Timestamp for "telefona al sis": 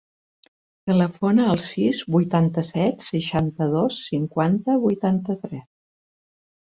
0.91-1.99